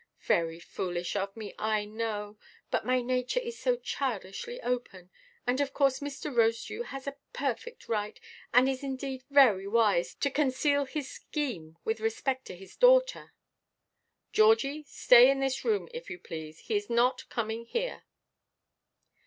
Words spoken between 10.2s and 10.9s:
conceal